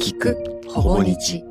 [0.00, 1.44] 聞くほぼ日。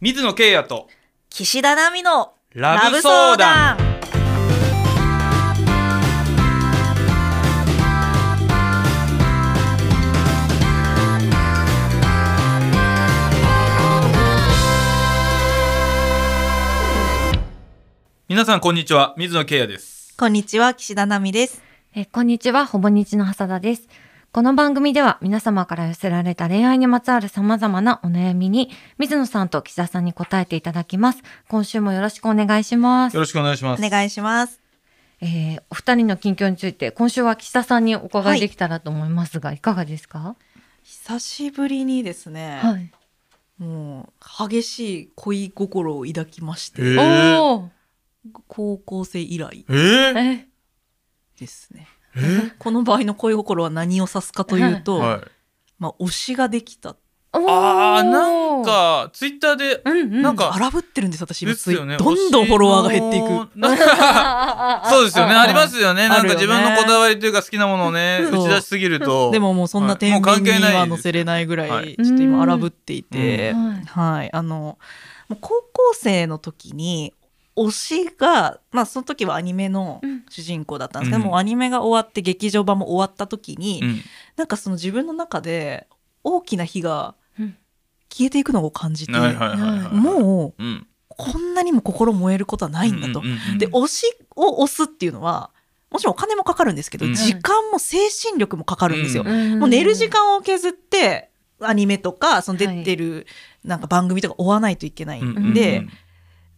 [0.00, 0.86] 水野圭也と
[1.28, 3.78] 岸田奈美のラブ相談。
[18.28, 19.14] 皆さんこんにちは。
[19.18, 20.14] 水野圭也です。
[20.16, 20.74] こんにちは。
[20.74, 21.65] 岸田奈美です
[21.98, 23.88] えーこんにちは、ほぼ日の浅田です。
[24.30, 28.68] この番組では皆様から寄せられた恋愛にまつわる様々なお悩みに、
[28.98, 31.22] 水野さんと岸田さんに答えていただきます。
[31.48, 33.14] 今週もよろしくお願いします。
[33.14, 33.20] よ。
[33.20, 33.82] ろしくお願いします。
[33.82, 34.60] お願いします。
[35.22, 40.36] えーお二人の近況について、今週は岸田さんにお伺いできたらと思いますが、い、かがですか？
[40.82, 42.92] 久しぶりにですね、はい。
[43.56, 47.40] もう激しい恋心を抱きまして、へー。
[47.40, 47.70] おー。
[48.48, 49.64] 高校生以来。
[49.70, 50.46] えー、え
[51.38, 51.88] ですね。
[52.16, 52.20] え？
[52.20, 55.20] ー この場合の恋心は何を指すかというと、はい。
[55.78, 56.96] まあ推しができた。
[57.32, 61.98] あーなん、かツイッターでうんうん、なんか荒ぶってるんです私今ですよね。
[61.98, 63.26] どんどんフォロワーが減っていく。
[64.88, 65.34] そうですよね。
[65.36, 66.08] ありますよね。
[66.08, 69.30] なんか自分のこだわりというか好きなものをね打ち出しすぎると。
[69.34, 70.10] でももうそんなはい。
[70.10, 71.96] もう天秤に関係ないですは載せれないぐらい、はい。
[71.96, 73.84] ちょっと今荒ぶっていて、うん。
[73.84, 74.78] はい、あの
[75.28, 77.12] 高校生の時に
[77.56, 80.24] 推しがまあその時はアニメのうん。
[80.28, 81.28] 主人公だったんですけど、うん。
[81.30, 84.00] もうアニメが終わって劇場版も終わった時に、うん。
[84.36, 85.86] なんかその自分の中で
[86.24, 87.56] 大きな火がうん。
[88.08, 90.86] 消えていくのを感じて、はいはいはいはいもううん。
[91.08, 93.22] こんなにも心燃えることはないんだと。
[93.58, 95.50] で推しを推すっていうのは
[95.90, 97.14] もちろんお金もかかるんですけど、うん。
[97.14, 99.22] 時間も精神力もかかるんですよ。
[99.24, 99.60] うん。
[99.60, 103.26] もう寝る時間を削ってアニメとかその出てる
[103.64, 105.86] なんか番組とか追わないといけないんで、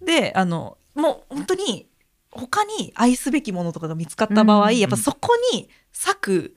[0.03, 1.89] であのもう本当に
[2.31, 6.57] 他に愛すべきものとかが見つかった場合、うんやっぱそこに割く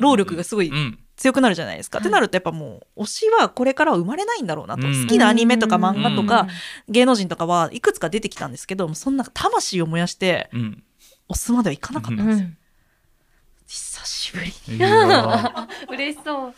[0.00, 0.98] 労力がすごいうん。
[1.16, 1.96] 強くなるじゃないですか。
[1.96, 2.04] はい。
[2.04, 5.02] ってなるとやっぱもう推しはこれからは生まれないんだろうなと、うん。
[5.02, 6.42] 好きなアニメとか漫画とか
[6.86, 10.82] うん芸能人とかはいくつか出てきたんですけどそんな魂を燃やしてうん。
[11.30, 12.46] 推すまではいかなかったんですよ。
[12.46, 12.58] うん
[13.68, 14.52] 久しぶり。
[15.90, 16.54] 嬉しそう。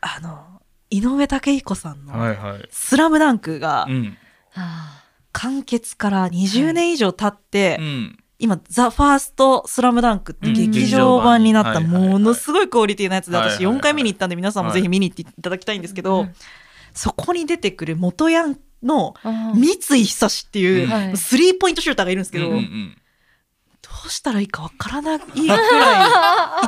[0.00, 4.16] あの井上武彦さんーのはいはい「スラムダンクがうん。
[4.54, 5.02] あ
[5.32, 8.16] 完結から20年以上経って、うん。
[8.38, 10.54] 今「ザ・ファーストスラムダンクってうん。
[10.54, 13.76] 劇場版になったものすごいクオリティなやつで私はいはいはい。
[13.76, 16.34] 4回見に行ったんで皆さんもぜひ見に行っていただきたいんですけど、うん。
[16.94, 22.56] そこに出てくる元ヤンのあ三井久志っていうスリーポイントシューターがいるんですけど、ど
[24.06, 25.58] うしたらいいかわからないくらい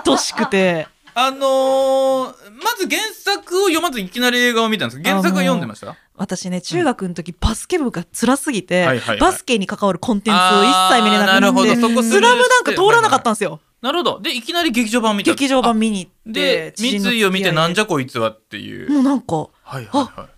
[0.06, 0.86] 愛しくて。
[1.14, 2.24] あのー
[2.62, 5.94] まず原作を読まずいきなり映画を見たんです原作は読んでました？
[6.22, 9.18] 私ね中学の時バスケ部が辛すぎて、はいはいはい。
[9.18, 11.88] バスケに関わるコンテンツを一切見れなくなあーなるほってど。
[11.88, 14.20] そこスラムダンク通らなかったんですよ、なるほど。
[14.20, 15.32] でいきなり劇場版見た。
[15.32, 18.90] 劇場版見に行ってで三井を見てなんじゃゃこいつはっていう。
[18.90, 19.86] もうなんかはいはい
[20.20, 20.28] は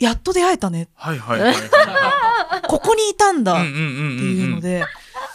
[0.00, 0.04] い。
[0.04, 0.88] やっと出会えたね。
[0.94, 1.54] はいはいはい。
[1.54, 4.84] は ここにいたんだっいうんうんうんていうのうんで、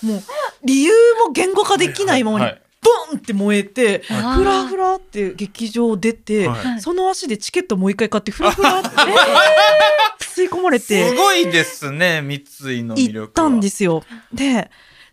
[0.02, 0.24] もう
[0.64, 0.92] 理由
[1.26, 2.62] も言語化できないままにはい
[3.10, 4.38] ボンって燃えて、はい。
[4.38, 6.82] フラフラって劇場を出て、はい。
[6.82, 8.90] その足でチケットもう一回買ってフラフラって
[10.24, 13.26] 吸い込まれてすごいですね三井の魅力は。
[13.26, 14.04] 行ったんですよ。
[14.34, 14.70] で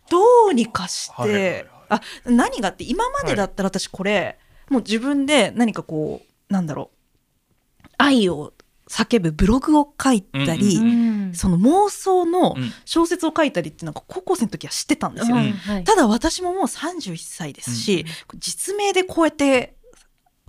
[0.09, 0.19] ど
[0.51, 1.65] うにかして、はいはいはい。
[1.89, 4.37] あ何がって今までだったら私これ、
[4.69, 8.53] もう自分で何かこうなんだろう愛を
[8.93, 12.71] 叫ぶブログを書いたり、うんその妄想のうん。
[12.85, 15.35] 小説を書いたりってなんか高校生の時は知ってたんですよ。
[15.37, 15.83] んはい。
[15.83, 18.05] ただ私ももう31歳ですし、
[18.37, 19.75] 実名でこうやって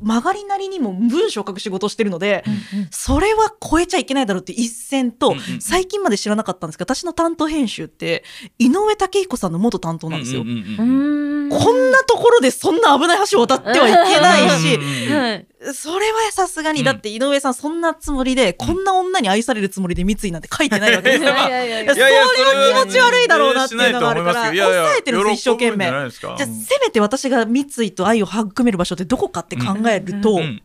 [0.03, 2.45] 曲がりなりにも文章を書く仕事をしてるので、
[2.91, 5.61] それは超えちゃいけないだろうって一線と、うんうん。
[5.61, 8.25] 最近まで知らなかったんですが私の担当編集って
[8.59, 10.43] 井上武彦さんの元担当なんですよ。
[10.43, 11.51] うんうんうんううんん。
[11.51, 15.23] こんなところでそんな危ない橋を渡ってはいけないし、うんうんうん。
[15.23, 16.85] はいそれはさすがに、うん。
[16.85, 21.31] だって井上さんそんなつもりで、こんな女に愛されるつもりで三井なんて書いてないわけですよ。
[21.33, 25.87] いやいやいやいいやそれは気持ち悪いだろうなっていうのがあるからいやいや抑えてるんです一生懸命。
[25.87, 26.47] じゃあせ
[26.83, 30.63] めて私が三井と愛を育める場所ってどこかって考えると、うん。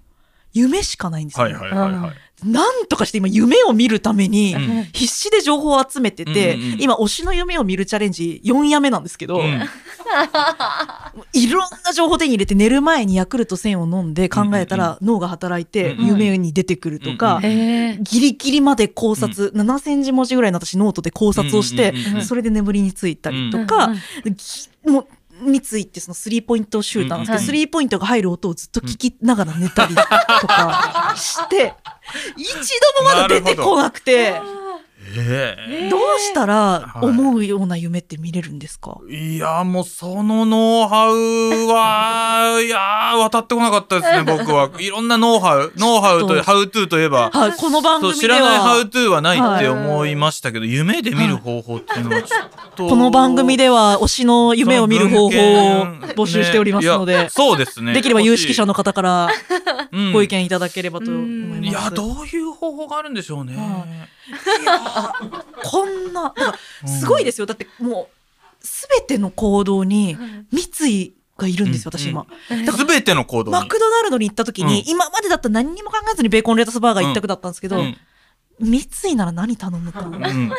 [0.52, 2.48] 夢しかないんですよ、はいはいはいはい。
[2.50, 4.84] なんとかして今夢を見るためにうん。
[4.94, 9.60] 必死で情報を集めてて、うん今推しの夢を見るチャレンジ4夜目なんですけど、うん
[11.34, 21.94] いろんな情報手に入れて寝る前にヤクルト1000を飲んで考えたら脳が働いて夢に出てくるとか、ギリギリまで考察、7000字文字ぐらいの私ノートで考察をして、
[22.24, 23.94] それで眠りについたりとか、
[24.24, 25.08] ぎもう
[25.42, 27.46] 三井ってそのスリーポイントシューターなんですけど、うん。
[27.46, 31.74] スリーポイントが入る音をずっと聞きながら寝たりとかして、
[32.38, 32.50] 一
[32.98, 34.42] 度もまだ出てこなくて、
[35.16, 37.06] えどうしたらはい。
[37.06, 44.70] 思うような夢って見れるんですか、いやもうそのノウハウは いやー渡ってこなかったですね 僕は。
[44.80, 47.30] いろんなノウハウノウハウとハウトゥーといえば。
[47.32, 52.88] はい、この番組で知らないハウはトゥーはないって思いましたけど、夢で見る方法っていうのはちょっと。
[52.88, 55.86] この番組では推しの夢を見る方法を
[56.16, 57.94] 募集しておりますので、ねそうですね。
[57.94, 59.30] できれば有識者の方から
[59.92, 60.14] うん。
[60.14, 61.70] ご意見いただければと思います。
[61.70, 63.56] いやどういう方法があるんでしょうね、
[65.64, 67.48] こんな、なんかすごいですよ。
[67.48, 68.10] だっても
[68.62, 70.18] う、すべての行動に
[70.52, 72.26] 三井がいるんですよ、うん私今。
[72.76, 73.58] すべての行動に？
[73.58, 77.98] マクドナルドに行った時に、うん今までだったら何にも考えずにベーコンレタスバーガー一択だったんですけど、うん
[78.60, 78.82] 三
[79.12, 80.02] 井なら何頼むか。
[80.02, 80.52] うん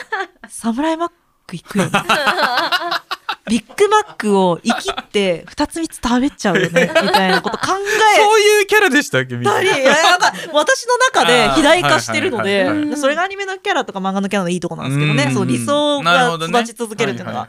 [0.49, 1.09] サムライマッ
[1.47, 1.91] ク行くよね。
[3.49, 7.67] ビッグマックを生きって二つ三つ食べちゃうよね、 みたいなこと考
[8.17, 8.21] え。
[8.21, 9.55] そういうキャラでしたっけみんな。
[10.53, 15.35] 私の中で肥大化してるので、それがアニメのキャラとか漫画のキャラのいいとこなんですけどね、うん。
[15.35, 17.49] そう理想が育ち続けるっていうのが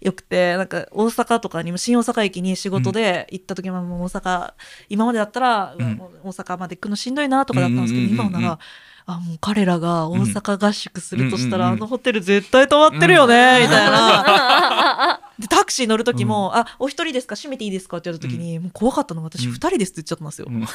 [0.00, 4.52] よくて、なんか大阪とかにも新大阪駅に仕事で行った時ももう大阪、
[4.88, 5.74] 今までだったら、
[6.22, 8.58] 大阪まで行くのしんどいなとかだったんですけど、今なら、
[9.06, 11.72] あ、もう彼らが大阪合宿するとしたら、うん。
[11.74, 15.20] あのホテル絶対泊まってるよね、みたいな。
[15.38, 17.34] で、タクシー乗る時も、あ、お一人ですか？
[17.34, 17.96] 閉めていいですか？
[17.96, 19.22] って言われた時に、もう怖かったの。
[19.22, 19.52] が私うん。
[19.52, 20.46] 二人ですって言っちゃったんですよ。
[20.48, 20.66] うん。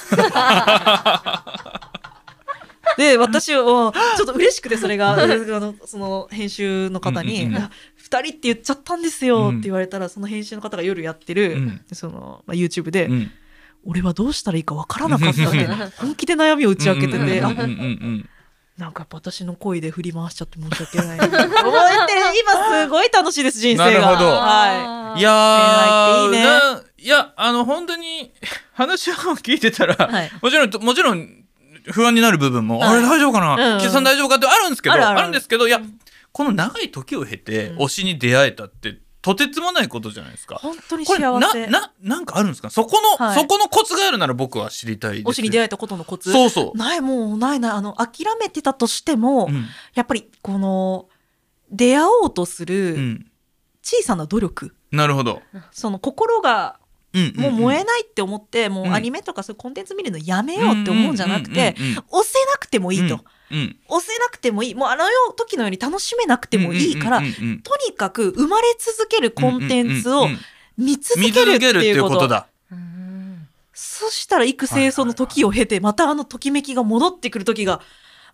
[2.98, 7.62] で私はちょっと嬉しくてそれがあのその編集の方に「うんうんうん。
[7.62, 11.82] あ二人って言っちゃったんですよ」って言われたらその編集の方が夜やってる、うん。
[11.94, 13.32] そのまあ、YouTube で、うん
[13.90, 15.66] 俺はどうしたらいいかわからなかったって
[15.98, 21.18] 本気で悩みを打ち明けてて、なんか私の恋で振り回しちゃって申し訳ない。
[21.18, 21.42] な覚え
[22.06, 25.16] て今すごい楽しいです人生が。
[25.18, 25.22] い。
[25.22, 26.44] やいいね。
[26.44, 28.34] ないやあの本当に
[28.74, 30.32] 話を聞いてたら、はい。
[30.42, 31.46] もちろんもちろん
[31.90, 32.90] 不安になる部分も、はい。
[32.90, 33.80] あれ大丈夫かな、うんうん。
[33.80, 35.80] 岸田さん大丈夫かってあるんですけどあるんですけどいや
[36.34, 37.78] この長い時を経てうん。
[37.80, 39.00] 推しに出会えたって
[39.36, 40.56] とてつもないことじゃないですか。
[40.56, 41.68] 本当にこれ幸せ。
[41.68, 42.70] なななんかあるんですか？
[42.70, 43.40] そこの、はい。
[43.40, 45.26] そこのコツがあるなら僕は知りたいです。
[45.28, 46.32] 推しに出会えたことのコツ？
[46.32, 47.72] そうそう、ないもうないない。
[47.72, 49.66] あの諦めてたとしても、うん。
[49.94, 51.10] やっぱりこの
[51.70, 53.26] 出会おうとすうるん、
[53.84, 55.42] 小さな努力、なるほど、
[55.72, 56.80] その心が
[57.14, 58.94] うんもう燃えなないって思って、もううん。
[58.94, 61.76] アニメとかそういうコンテンツ見るのやめようって思うんじゃなくて、
[62.10, 64.76] 押せなくてもいいと、うん押せなくてもいい。
[64.76, 65.04] もうあの
[65.36, 67.34] 時のように楽しめなくてもいいから、とに
[67.96, 70.28] かく生まれ続けるコンテンツを
[70.78, 72.20] 見続見けるっていううこと。
[72.20, 72.48] とだ。
[72.72, 73.48] うん
[73.80, 77.82] そしたら幾清掃の時を経て、またあのときめきが戻ってくる時が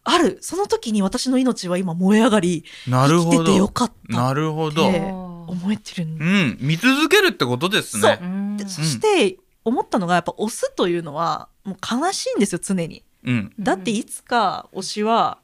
[0.03, 0.37] ある。
[0.41, 3.69] その時に私の命は今燃え上がりなるほ生きててよど。
[3.69, 4.17] かった。
[4.17, 4.85] なるほど。
[4.85, 8.19] 思えてるんうん、見続けるってことですね。
[8.21, 8.25] う。
[8.25, 8.57] ん。
[8.57, 13.03] でそして思ったのがやっぱ推すというのはもう悲しいんですよ常に。
[13.25, 15.39] うん、だっていつか推しは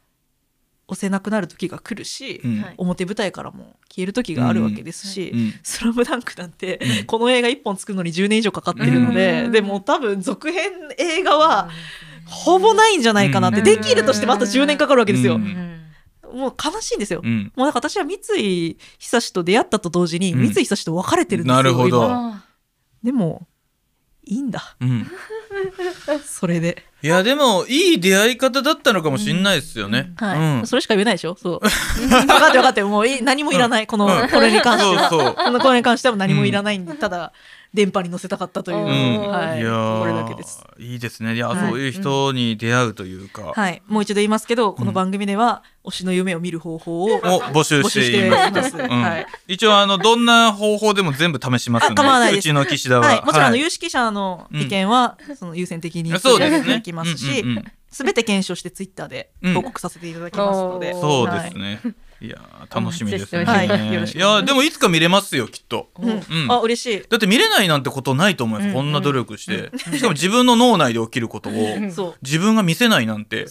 [0.89, 2.73] 押せなくなる時が来るし、うん、はい。
[2.77, 5.53] 表舞台からも消える時があるわけですし「うん。
[5.63, 7.05] スラムダンクなんて、うん。
[7.05, 9.51] この映画1本作るのに10年以上かかってるので、うん。
[9.51, 11.69] でも多分続編映画は
[12.25, 13.63] ほぼないんじゃないかなって、うん。
[13.63, 15.35] できるとしてまた10年かかるわけですよ。
[15.35, 15.43] ううん。
[15.43, 15.79] ん
[16.33, 17.21] もう悲しいんですよ。
[17.23, 20.39] うん、もうなんか私は三井久志と出会ったと同時にうん。
[20.41, 22.33] 三井久志と別れてるんですよ、なるほど。
[23.03, 23.47] でも
[24.23, 24.75] いいんだ。
[24.79, 25.07] うん。
[26.23, 26.85] それで。
[27.01, 30.11] いや、でも、いい出会い方だったのかもしんないですよね。
[30.17, 31.37] はい、うんそれしか言えないでしょ？
[31.41, 31.59] そう。
[32.09, 35.09] 分かって分かって、もういい何もいらない、この、うんこれに関しては。
[35.09, 35.33] そうそう。
[35.41, 37.31] このこれに関しては何もいらないんで、ただ、
[37.73, 39.29] 電波に乗せたかったという、うん。
[39.29, 39.59] はい。
[39.59, 40.63] い、これだけです。
[40.79, 41.35] いいですね。
[41.35, 41.69] いや、はい。
[41.69, 48.75] そういう人に出会うというか、はい、もう一度言いますけど、この番組では、推しの夢を見る方法をを募集しています。
[48.77, 49.27] はい。
[49.47, 52.37] 一応あのどんな方法でも全部試しますんでです。
[52.37, 53.59] うちの岸田は、はい、もちろんはい。
[53.59, 61.01] 有識者の意見は、その優先的にそうですねきますし、うんうんうんすべて検証してツイッターで報告させていただきますので、うん。
[61.01, 61.51] そうではい。
[61.51, 61.81] すね、
[62.21, 63.67] い、やー楽しみですね、はい。
[63.67, 65.89] いやーでもいつか見れますよきっと。
[65.99, 66.09] うん。
[66.09, 66.13] う
[66.47, 66.51] ん。
[66.51, 67.05] あ嬉しい。
[67.09, 71.53] だって見れないなんてことないと思います、うんこんな努力して、しかも自分の脳内で起きることを。
[72.21, 73.47] 自分が見せないなんて。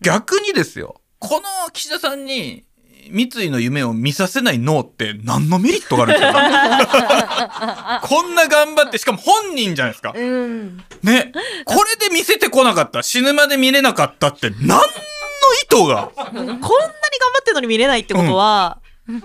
[0.00, 1.00] 逆にですよ。
[1.18, 2.64] この岸田さんに
[3.10, 8.00] 三井の夢を見させない脳って何のメリットがあるんですか？
[8.08, 10.12] こんな頑張ってしかも本人じゃないですか。
[10.14, 10.82] うん。
[11.02, 11.32] ね。
[11.64, 13.02] これで見せてこなかった。
[13.02, 14.78] 死ぬまで見れなかったって何の
[15.54, 18.80] 意図がこんなに頑張ってるのに見れないってことは、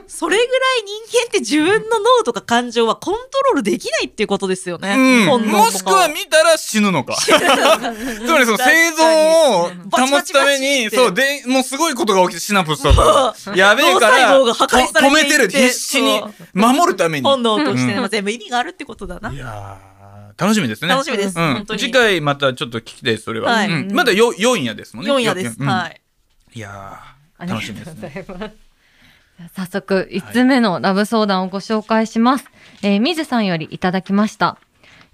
[0.08, 5.26] それぐらい人間って自分の脳とか感情はコントロールできないっていうことですよね。
[5.30, 7.16] うん、もしくは見たら死ぬのか。
[7.24, 16.22] つまりその生存を保つために、そう、で、もうすごいことが起きてシナプスとか、 やべえから、胞が破壊されていって止めてる、必死に
[16.54, 17.26] 守るために。
[17.26, 19.32] 本能として、うんまあ全部意味があるってことだな。
[19.32, 20.90] いやー楽しみですね。
[20.90, 23.52] 楽しみですうん次回またちょっと聞きたいそれは。
[23.52, 25.12] はいうんまだよ4夜ですもんね。
[25.12, 25.56] 4夜です。
[25.58, 26.02] うんはい。
[26.60, 28.02] いやー楽しみですね。
[28.04, 32.46] ありがとうございます早速、5つ目のラブ相談をご紹介します。
[32.84, 34.58] えー、水さんよりいただきました。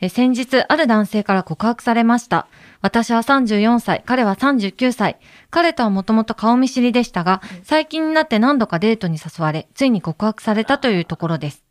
[0.01, 2.47] えー先日、ある男性から告白されました。
[2.81, 5.19] 私は34歳、彼は39歳。
[5.51, 11.63] 彼とはもともと顔見知りでしたが、最近になって何度かデートに誘われ、ついに告白されたというところです。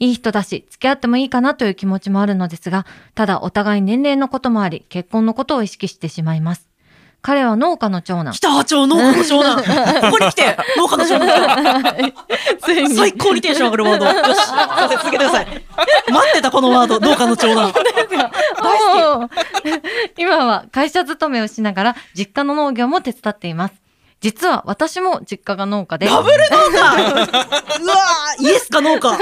[0.00, 2.84] いい人だし、付き合ってもいいかなという気持ちもあるのですが、
[3.14, 6.69] ただお互い年齢のこともあり、結婚のことを意識してしまいます。
[7.22, 8.32] 彼は農家の長男。
[8.32, 9.56] 北町農家の長男。
[10.10, 12.14] ここに来て、農家の長男。
[12.96, 14.06] 最高にテンション上がるワード。
[14.06, 14.40] よし、
[14.88, 15.46] 続けてください。
[16.10, 16.98] 待ってた、このワード。
[16.98, 17.68] 農家の長男。
[17.68, 19.28] おー
[20.16, 23.74] 今は会社勤めをしながら実家の農業も手伝っています。
[24.20, 26.78] 実は私も実家が農家で、ダブル農家
[27.22, 29.16] うわーイエスか農家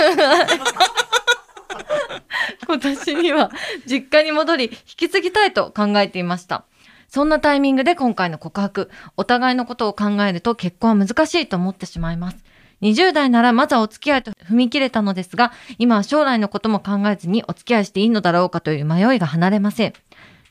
[2.66, 3.50] 今年には
[3.86, 6.64] 実家に戻り引き継ぎたいと考えていました。
[7.08, 12.36] そんなタイミングで今回の告白、お互いのことを考えると結婚は難しいと思ってしまいます。
[12.82, 19.94] 20代ならまずはお付き合いと踏み切れたのですが、今は将来のことも考えずにお付き合いしていいのだろうかという迷いが離れません。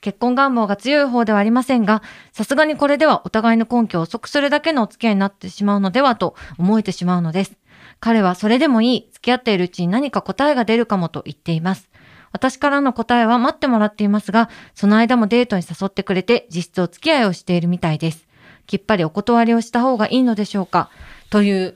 [0.01, 7.57] 結婚願望が強い方ではありませんが、さすがにこれではお互いの根拠を遅くするだけのお付き合いになってしまうのではと思えてしまうのです。
[7.99, 11.89] 彼はそれでもいい、付き合っているうちに何か答えが出るかもと言っています。
[12.31, 18.25] 私からの答えは待ってもらっていますが、その間もデートに誘ってくれて実質お付き合いをしているみたいです。
[18.65, 20.89] きっぱりお断りをした方がいいのでしょうか？
[21.29, 21.75] という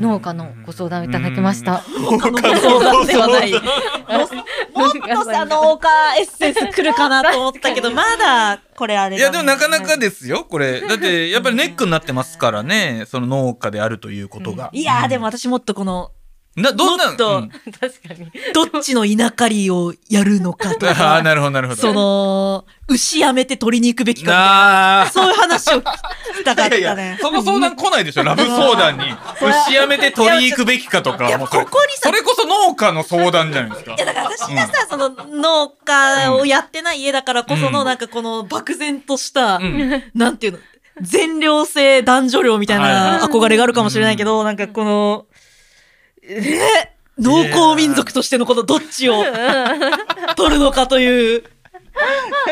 [0.00, 1.82] 農家のご相談をいただきました。
[1.88, 3.52] 農家の相談ではない。
[3.52, 14.70] ももっとさ、農家エッセンス来るかなと思ったけど、まだ、これあれだねいやでもなかなかですよこれ だってやっぱりネックになってますからねその農家であるということが。
[14.72, 16.10] いやーでも私もっとこの、
[16.54, 17.48] などんなもっとうん。
[17.48, 17.62] 確
[18.08, 18.30] かに。
[18.52, 21.80] どっちの稲刈りをやるのかと ああか、なるほどなるほど。
[21.80, 24.42] その、牛やめて取りに行くべきかみたいな。
[24.42, 25.06] なあ。
[25.10, 25.82] そういう話を聞
[26.38, 27.18] きたかったいやいねや。
[27.18, 29.04] その相談来ないでしょ ラブ相談に。
[29.66, 31.26] 牛やめて取りに行くべきかとか。
[31.26, 33.94] いやもうそれここにさそれこそ農家の相談じゃないですか。
[33.94, 37.86] いやだから私がさ、その農家をやってない家だからこその、うん。
[37.86, 40.02] なんかこの漠然とした、うん。
[40.14, 40.58] なんていうの、
[41.00, 43.20] 全寮制男女寮みたいなはい。
[43.20, 45.24] 憧れがあるかもしれないけど、なんかこの、
[46.36, 49.22] えー農耕民族としてのこのどっちを
[50.36, 51.44] 取るのかという。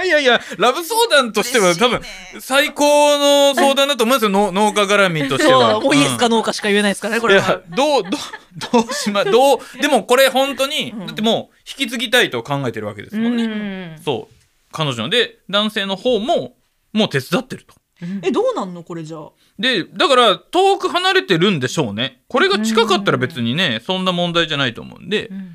[0.04, 2.00] いやいやラブ相談としては多分
[2.40, 2.84] 最高
[3.18, 5.72] の相談だと思うんですよ農農家絡みとしては。
[5.72, 7.62] そう、もうイエスかうんノーかしか言えないですからね、こいやれは。
[7.70, 8.12] どうどう
[8.82, 13.94] どうしまどうでもこれ本当に、うんだってもう引き継ぎたいと考えてるわけですもんね。
[13.94, 14.34] んそう
[14.72, 16.54] 彼女ので男性の方も
[16.92, 17.74] もう手伝ってると。
[18.22, 19.30] え、どうなんのこれじゃあ？
[19.58, 22.22] でだから遠く離れてるんでしょうね。
[22.28, 25.52] これが近かったら別にねそんな問題じゃないと思うんでうん。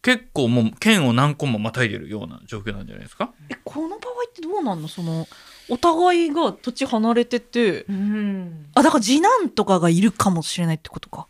[0.00, 3.32] 結構もう県を何個もまたいでるような状況なんじゃないですか？
[3.50, 4.86] え、この場合ってどうなんの？
[4.86, 5.26] その、
[5.68, 8.66] お互いが土地離れてて、うん。
[8.74, 11.26] あ、だから次男とかがいるかもしれないってことか。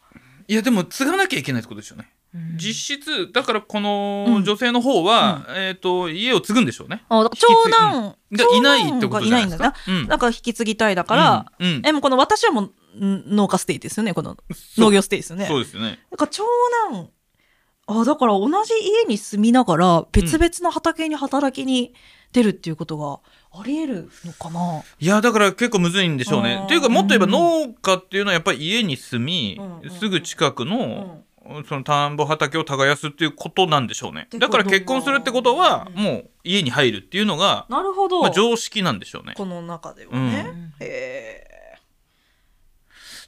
[0.46, 2.10] いやでも継がなきゃいけないってことですよね
[2.56, 3.82] 実質だからこうん。
[3.82, 7.02] の女性の方は、えっ、と家を継ぐんでしょうね。
[7.08, 9.64] あ、長男、がいないってことじゃないですか？
[9.64, 10.00] いないんだな。
[10.02, 10.08] うん。
[10.08, 11.82] なんか引き継ぎたいだから、うんうん。
[11.86, 12.70] え、もうこの私はも
[13.00, 14.36] うん農家ステイですよね、この
[14.76, 15.46] 農業ステイですよね。
[15.46, 15.98] そうですよね。
[16.10, 16.44] だから長
[16.92, 17.08] 男、
[17.86, 21.94] あ、だから同じ家に住みながら別々の畑に働きに
[22.32, 23.20] 出るっていうことが
[23.58, 26.60] あり得るのかな、いやだから結構むずいんでしょうね。
[26.64, 27.30] っていうかもっと言えばうん。
[27.30, 31.24] 農家っていうのはやっぱり家に住み、うんうんすぐ近くうの、ん
[31.66, 34.28] その田んぼ畑を耕すっていうことなんでしょうね。
[34.38, 36.02] だから結婚するってことはうん。
[36.02, 38.20] もう家に入るっていうのが、なるほど。
[38.22, 39.34] まあ、常識なんでしょうね。
[39.36, 40.52] この中ではね。
[40.52, 40.72] うん。
[40.80, 41.48] へ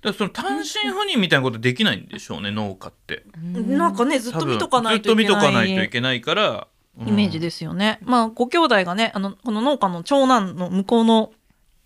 [0.03, 3.25] だからその単身赴任みたいなことできないんでしょうね農家って。
[3.37, 3.61] え。
[3.61, 7.09] なんかね、ずっと見とかないと多分ずっと見とかないといいけけないから、うん。
[7.09, 7.99] イメージですよね。
[8.03, 11.33] まあ、ご兄弟がね、あの、この農家の長男の向こうの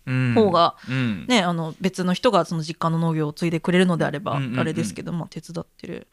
[0.07, 0.33] うん。
[0.33, 1.25] 方が、うん。
[1.27, 4.59] ね、あの、別の人がその実家の農業を継いでくれるのであれば、うんうんうん。
[4.59, 6.07] あれですけど、まあ、手伝ってる。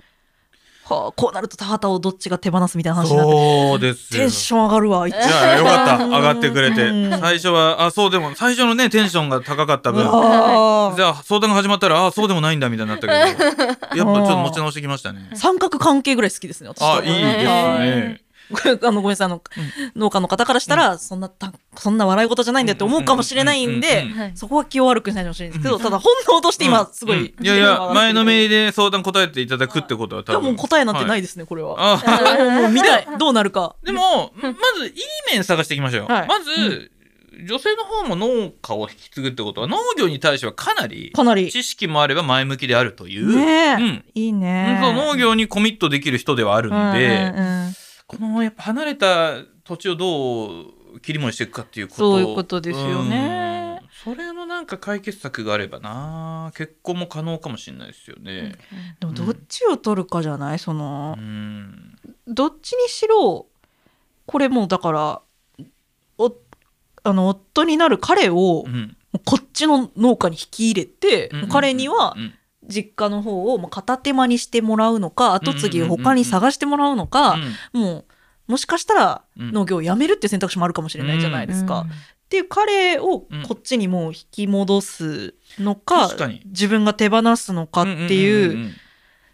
[0.85, 4.21] はあ、こうなると田畑をどっちが手放すみたいな話になって、そうですよ。
[4.21, 6.05] テンション上がるわ、一いやよかった。
[6.05, 6.89] 上がってくれて。
[6.89, 7.21] うん。
[7.21, 10.05] 最初はあそうでも最初のねテンションが高かった分。
[10.05, 13.19] あじゃあ相談が始まったらあそうでもないんだみたいになったけど。
[13.19, 15.31] やっぱちょっと持ち直してきましたね。
[15.35, 16.83] 三角関係ぐらい好きですね、私。
[16.83, 18.21] あいいですね
[18.83, 19.43] あのごめんなさいあの、
[19.97, 27.45] 農家の方からしたら、そんなたそんな笑い事じゃないんだって思うかもしれないんでそこは気を悪くしないでほしいんですけど、ただ本能として今すごい、うん。
[27.45, 30.43] いやいや前のめりで相談答えていただくってことは多分。
[30.43, 31.77] もう答えなんてないいですね、これは。
[31.79, 33.07] あもうもう見たい。
[33.19, 33.77] どうなるか。
[33.83, 34.93] でもまずいい
[35.33, 36.13] 面探していきましょう。
[36.13, 36.29] はい。
[36.29, 36.91] まず
[37.45, 41.51] 女性の方も農家を引き継ぐってことは農業に対してはかなりかなり。
[41.51, 43.37] 知識もあれば前向きであるという。
[43.37, 44.05] ねえ、うん。
[44.15, 44.79] いいね。
[44.83, 47.75] そう農業にコミットできる人ではあるんで、うんうんうん
[48.19, 50.49] このやっぱ離れた土地をど
[50.95, 51.99] う切り盛りしていくかっていうこと。
[51.99, 53.81] そういうことですよね。
[53.83, 53.89] うん。
[54.05, 56.53] それのなんか解決策があればな。
[56.55, 58.57] 結婚も可能かもしれないですよね。
[59.01, 60.59] でもどっちを取るかじゃない？
[60.59, 61.99] そのう、ん。
[62.27, 63.47] どっちにしろ
[64.27, 65.23] これもうだから
[66.19, 66.35] お
[67.05, 68.97] あの夫になる彼をうん。
[69.27, 72.35] こっちの農家に引き入れて、うん彼にはうん
[72.69, 77.37] 実家の方をもう片手間にしてもらうのか後継ぎを他に探してもらうのか、
[77.73, 78.05] も
[78.49, 79.53] うもしかしたらうん。
[79.53, 81.87] 農業をやめるっていう選択肢もあるかもしれないじゃないですか。
[81.89, 86.11] っていう彼をうんこっちにもう引き戻すのか,、
[86.47, 88.73] 自分が手放すのかっていうん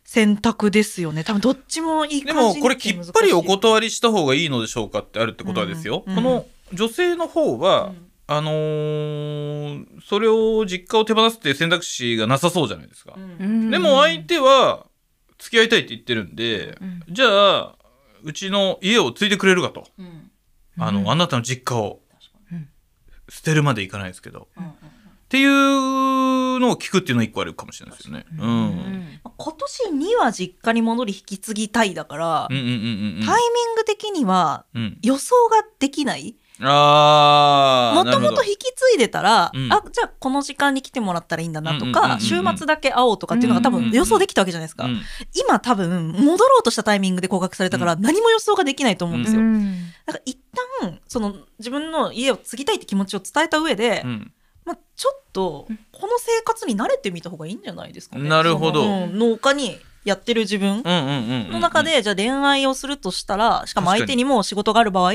[0.04, 1.22] 選択ですよね。
[1.22, 7.92] 多分どっちもいいでもこれきっぱりお断りした方がいいのでしょうかってあるってことはですよ、うんこの女性の方は、
[8.30, 13.70] あのーそれを実家を手放すっていう選択肢がなさそうじゃないですか、うん。
[13.70, 14.86] でも相手は
[15.38, 17.02] 付き合いたいって言ってるんで、うん。
[17.08, 17.74] じゃあ
[18.22, 20.30] うちの家を継いでくれるかと、うん。
[20.78, 22.00] あのあなたの実家を
[22.52, 22.68] うん。
[23.30, 28.24] 捨てるまでいかないですけど、うんっていうのを聞くっていうのは一個あるかもしれないですよね。
[28.38, 28.48] うん。
[28.48, 29.20] うん。
[29.36, 33.26] 今年には実家に戻り引き継ぎたいだから、うんうんうんうん。
[33.26, 34.98] タイミング的にはうん。
[35.02, 39.72] 予想ができないああもともと引き継いでたら、うん。
[39.72, 45.00] あじゃあこの時間に来てもらったらいいんだなとか、うんうんうんうん週末だけ会おうとかっていうのが多分予想できたわけじゃないですか、うん
[45.34, 49.92] 今多分戻ろうとしたタイミングで告白されたから何も予想ができないと思うんですよ、うん。
[50.06, 50.38] だから一
[50.82, 54.32] 旦その自分の家を継ぎたいって気持ちを伝えた上で、うん。
[54.64, 58.28] まあ、ちょっとこの生活に慣れてみた方がいいんじゃないですかね。
[58.28, 59.06] なるほど。
[59.06, 61.50] 農家にやってる自分うんうんうんうん。
[61.52, 65.12] の中でじゃあ恋愛をするとしたらしかも相手にも仕事がある場合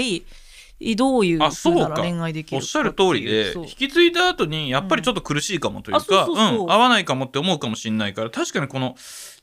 [0.96, 8.96] どういうあふそううか恋愛できるかおっしゃる通りで引き継いだ後にやっぱりちょっと苦しいかもといううんか合わないかもって思うかもしれないから確かにこの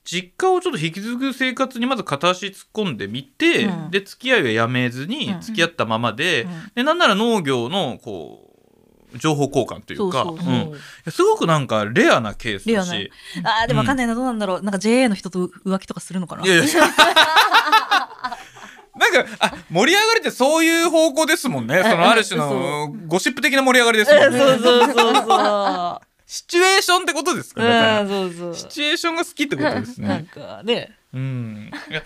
[0.04, 3.90] 実家をちょっと引き継ぐ生活にまず片足突っ込んでみて、うん。
[3.90, 5.40] で付き合いはやめずにうん。
[5.40, 6.72] 付き合ったままで,、うん。
[6.74, 8.46] でなんなら農業のこ
[9.14, 10.24] う情報交換というか
[11.10, 12.92] すごくなんかレアなケースだし。
[12.92, 13.10] レ
[13.44, 14.62] あーでも分かんないなどうなんだろう。
[14.62, 16.44] なんか JA の人と浮気とかするのかな
[19.00, 21.82] なんかあ盛り上がりってそういう方向ですもんね。
[21.82, 24.38] そのある種のゴシップ的な盛り上がりですもんね。
[24.38, 26.06] そうそうそうそう。
[26.30, 27.62] シチュエーションってことですか？
[27.64, 28.00] だから。
[28.02, 28.54] うんそうそう。
[28.54, 30.28] シチュエーションが好きってことです なんね。
[30.32, 30.92] かね。
[31.12, 31.70] うん。
[31.90, 32.02] いや、い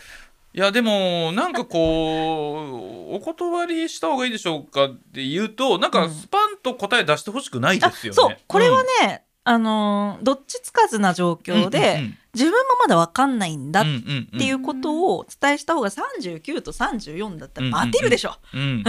[0.59, 8.15] やでも、なんかこう、お断りした方がいいでしょうかって言うと、なんかスパンと答え出してほしくないであすよね。
[8.17, 8.37] そう。
[8.47, 13.87] これはね、あのーどっちつかずな状況で、自分もまだ分かんないんだっっ
[14.33, 18.61] てていうことをお伝えした方が39と34だったらうん待てるでしょ、うん。
[18.61, 18.85] うん。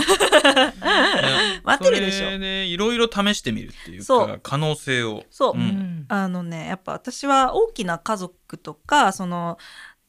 [1.64, 2.26] 待てるでしょ。
[2.26, 4.28] それでいろいろ試してみるっていうそう。
[4.28, 5.24] か可能性を。
[5.30, 6.06] そう、うん。
[6.10, 9.58] あのねやっぱ私は大きな家族とかその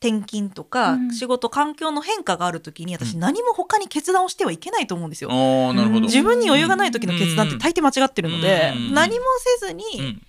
[0.01, 1.11] 転勤とか、うん。
[1.11, 5.31] 仕事環境の変化がある時に私何も他に決断をしてはいけないと思うんですよ。
[5.31, 6.01] ああ、なるほど。
[6.03, 8.95] 自分に余裕がない時の決断って大抵間違ってるので、うん。
[8.95, 9.25] 何も
[9.61, 10.23] せずに、うん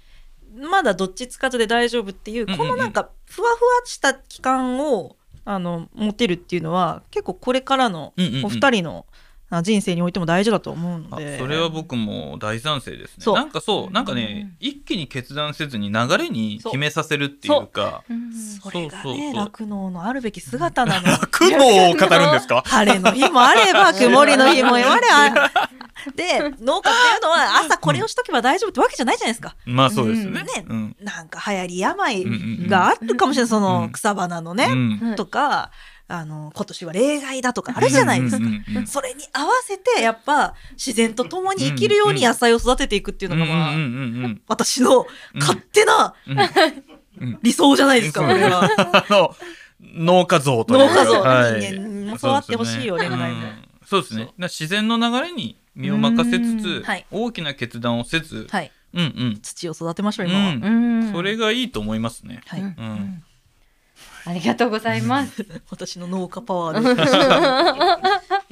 [0.55, 2.57] まだどっちつかずで大丈夫っていう、うんうんうん。
[2.57, 8.45] このなんかふわふわした期間をあの持てるっていうのは結構これからのうんうんうん。
[8.45, 8.71] お二
[9.63, 13.23] 人生においても大事だと思うのあで、それは僕も大賛成ですね。
[13.23, 13.35] そう。
[13.35, 18.03] なんかそうなんかね、一気に決断せずに流れに決めさせるっていうか。
[18.09, 18.13] う。
[18.13, 18.33] ん。
[18.33, 21.17] それがね酪農のあるべき姿なの。
[21.31, 22.61] 苦悩を語るんですか？
[22.65, 25.51] 晴れの日もあれば 曇りの日もあれば。
[26.15, 29.55] で農家っていうのは朝これをしとけば大丈夫ってわけじゃないじゃないですか。
[29.65, 30.43] まあそうですよね。
[30.43, 30.65] ね。
[30.67, 30.95] うん。
[31.01, 32.67] なんか流行り病うんうんうん。
[32.67, 33.49] があるかもしれない。
[33.49, 33.63] そうん。
[33.63, 34.75] の草花のね、う
[35.13, 35.15] ん。
[35.15, 35.71] とか
[36.09, 38.45] あの今年は例外だとかあるじゃないですか。
[38.85, 46.13] それに合わせてやっぱ自然と共に生きるように野菜を育てていくっていうのがまあ、私の勝手な
[47.41, 48.21] 理想じゃないですか、
[49.81, 50.93] 農家像というか。
[50.93, 51.61] 農家像、はい。
[51.61, 53.19] 人間もそうあってほしいよね、そうですね。
[53.19, 53.67] 恋愛もうん。
[53.85, 54.29] そうですね。
[54.39, 56.59] 自然の流れに身を任せつうん。
[56.59, 57.05] つ、はい。
[57.11, 58.71] 大きな決断をせず、はい。
[58.93, 59.39] うんうん。
[59.41, 61.11] 土を育てましょう、今は。
[61.11, 62.41] それがいいと思いますね。
[62.47, 62.61] はい。
[62.61, 62.67] うん。
[62.67, 63.23] うん
[64.27, 65.47] ありがとうございます。
[65.71, 68.51] 私の農家パワーで。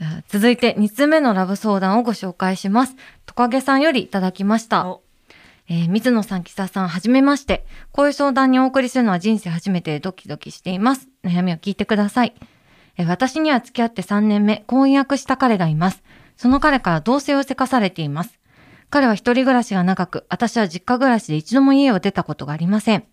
[0.28, 2.96] 続いて2つ目のラブ相談をご紹介します。
[3.26, 4.88] トカゲさんよりいただきました。
[4.88, 5.02] お
[5.68, 7.64] えー水野さん、木佐さん、はじめまして。
[7.92, 11.06] こういう相談にお送りするのは人生初めてでドキドキしています。
[11.22, 12.34] 悩みを聞いてください。
[12.96, 16.02] えー私には付き合って3年目、婚約した彼がいます。
[16.36, 18.40] その彼から同棲をせかされています。
[18.90, 23.04] 彼は一人暮らしが長く、私は実家暮らしで一度も家を出たことがありません。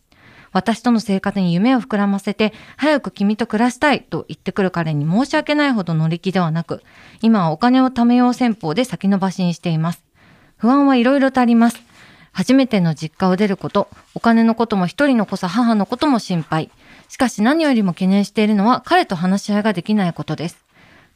[0.55, 6.81] 私との生活に夢を膨らませて、早く君と暮らしたいと言ってくる彼に申し訳ないほど乗り気ではなく、
[7.21, 10.01] 今はお金を貯めよう戦法で先延ばしにしています。
[10.55, 11.81] 不安はいろいろとあります。
[12.31, 16.71] 初めての実家を出ること、お金のことも一人の子さ母のことも心配。
[17.09, 20.64] しかし何よりも懸念しているのは彼と話し合いができないことです。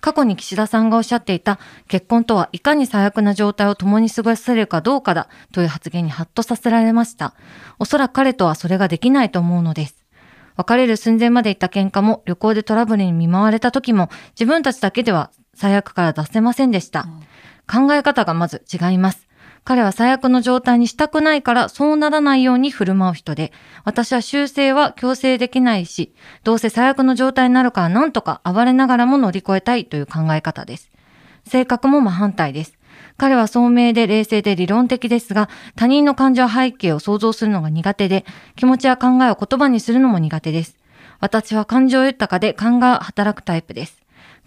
[0.02, 7.34] 過去に岸田さんがおっしゃっていた結婚とはいかに最悪な状態を共に過ごせるかどうかだという発言にハッとさせられました。
[7.80, 10.06] おそらく彼とはそれができないと思うのです。
[10.56, 17.08] 別れる寸前まで行った喧嘩も旅行でトラブルに見舞われた時も自分たちだけでは最悪から出せませんでした。
[17.72, 19.29] 考え方がまず違います。
[19.70, 23.52] 彼は最悪の状態にしたくないからそうならないように振る舞う人で、
[23.84, 26.12] 私は修正は強制できないし、
[26.44, 30.90] どうせ最悪の状態になるからなんとか暴れながらも乗り越えたいという考え方です。
[31.46, 32.80] 性格も真反対です。
[33.16, 40.78] 彼は聡明で冷静で理論的ですが、他人の感情背景を想像するのが苦手で、気持ちや考えを言葉にするのも苦手です。
[41.20, 43.99] 私は感情豊かで勘が働くタイプです。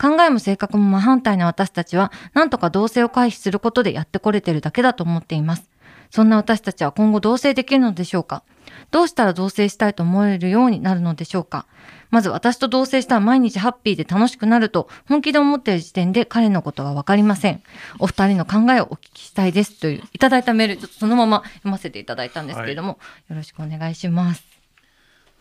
[0.03, 5.71] 考えも性格も真反対な私たちは、なんとか同性を回避することでやってこれてるだけだと思っています。
[6.11, 8.43] そんな私たちは今後同棲できるのでしょうか？
[8.91, 11.67] どうしたら同棲したいと思えるようになるのでしょうか？
[12.11, 17.63] まず私と同棲したら毎日ハッピーで楽しくなると本気で思っている時点で彼のことがわかりません。
[17.99, 22.99] お二人の考えをお聞きしたいですといういただいたメール、ちょっとそのまま読ませていただいたんですけれども、
[23.31, 24.52] よろしくお願いします。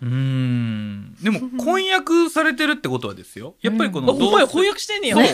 [0.01, 1.15] うーん。
[1.21, 3.55] でも 婚約されてるってことはですよ。
[3.61, 4.33] やっぱりこあのほん。
[4.33, 5.15] まや翻訳してんねや。
[5.15, 5.25] そう。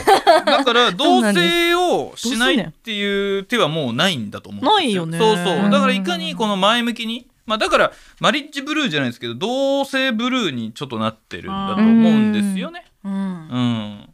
[0.46, 5.18] だから 同棲をしないっていう手はもうないんだと思うないよね。
[5.18, 5.70] そうそう。
[5.70, 7.28] だからいかにこの前向きに。
[7.46, 12.86] まあだからマリッジブルーじゃないですけど同性ブルーにちょっとなってるんだと思うんですよね。
[13.06, 13.14] うん。
[13.14, 14.10] うん、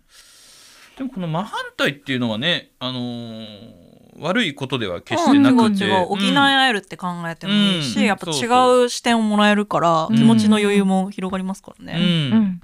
[0.97, 3.82] でもこの真反対っていうのはね、あのー
[4.19, 8.05] 悪いことでは決してなくて、違う違う補い合えるって考えてもいいし、うん。
[8.05, 8.89] やっぱ違そう。
[8.89, 10.15] 視点をもらえるから、うん。
[10.15, 12.29] 気持ちの余裕も広がりますからうん。
[12.31, 12.37] ね。
[12.37, 12.61] うん。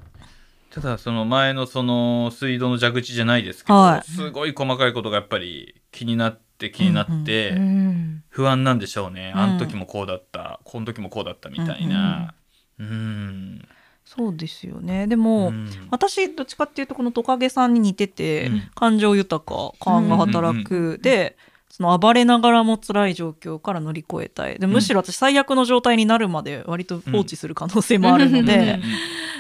[0.71, 4.09] ただその前のその水道の蛇口じゃないですけど、はい。
[4.09, 8.23] すごい細かいことがやっぱり気になって気になって、うん。
[8.29, 9.41] 不安なんでしょうね、うん。
[9.41, 12.33] あの時もこうだったこの時もこうだったみたいな。
[12.79, 13.67] うん
[14.15, 15.05] そうですよね。
[15.05, 15.69] でも、うん。
[15.91, 18.61] 私どっちかっていうとこのトカゲさんに似てて、うん。
[18.73, 21.37] 感情豊か感が働く、で
[21.69, 24.57] その暴れながらも辛い状況から乗り越えたい。
[24.57, 28.79] でむしろ私最悪の状態になるまで割と放置する可能性もあるので、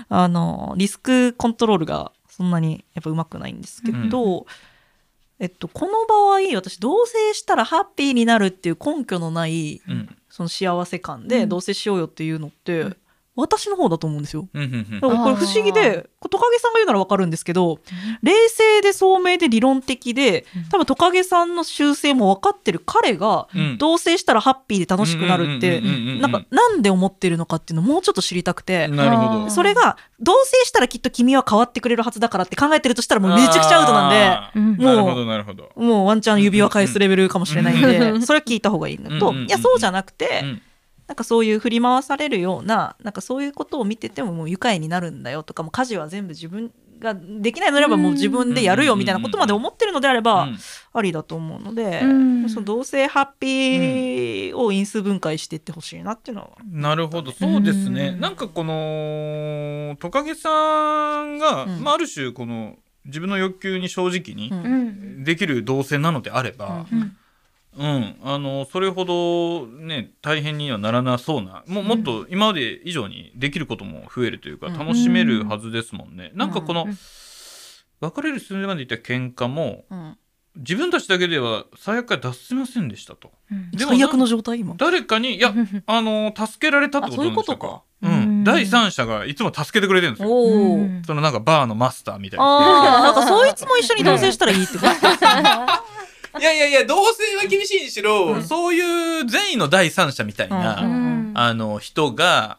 [0.07, 4.45] あのリスクコントロールがそんなにやっぱうまくないんですけど、
[5.39, 10.15] えっと、この場合私同棲したらハッピーになるっていう根拠のないうん。
[10.29, 12.95] その幸せ感で同棲しようよっていうのって、
[13.39, 14.47] 私の方だと思うんですよ。
[14.53, 17.79] だからこれ不思議でトカゲさんが言うならわかるんですけど
[18.21, 23.77] 冷静で聡明で理論的で多分トカゲさんの修正も分かってる彼がうん。
[23.79, 29.29] 同棲したらハッピーで楽しくなるってなんかなんで思ってるのかっていうのをもうちょっと知りたくてなるほど。
[29.43, 29.49] あー。
[29.49, 34.15] それが同棲したらきっと君は変わってくれるはずだからって考えてるとしたらもうめちゃくちゃアウトなんで。
[34.23, 35.71] あーうんなるほどなるほど。
[35.75, 38.19] もうワンチャン指輪返すレベルかもしれないんうん。
[38.19, 40.61] で、それは聞いた方がいいのと、いや、そうじゃなくて、うん
[41.09, 50.57] なんかそういう振り回されるような、なんかそういうことを見ててももう愉快になるんだよとか、もう家事は全部自分ができないのであればもう自分でやるよみたいなことまで思ってるのであれば、うん
[50.91, 52.49] ありだと思うので、うん。
[52.49, 56.49] その同性ハッピーを因数分解していってほしいなっていうのは。
[56.71, 57.31] なるほど。
[57.31, 58.19] そうですね、うん。
[58.19, 61.83] なんかこのトカゲさんが、うん。
[61.83, 65.23] まあ、ある種この自分の欲求に正直に。
[65.23, 67.15] できる同性なのであれば、うん
[67.77, 68.15] うん。
[68.23, 74.77] あのそれほどね大変にはならなそうなもうもっと今まで以上にできることも増えるというか、うん。
[74.77, 76.97] 楽しめるはずですもんね、なんかこの、うん。
[78.01, 80.17] 別れる寸前までいった喧嘩もうん。
[80.55, 83.31] 自分たちだけでは最悪から脱せませんでしたと。
[83.77, 84.73] 最悪の状態今。
[84.77, 85.53] 誰かにいや
[85.85, 87.83] あの助けられたってことなんでしたあそういうことか。
[88.01, 88.11] うん。
[88.11, 88.43] うん。
[88.43, 90.29] 第三者がいつも助けてくれてるんですよ。
[91.05, 92.45] そのなんかバーのマスターみたいな。
[93.01, 94.87] なんかそいつも一緒に同棲したらいいってこと。
[96.37, 98.43] いやいやいや同性は厳しいにしろ、うん。
[98.43, 101.31] そういう善意の第三者みたいな、うん。
[101.35, 102.57] あの人が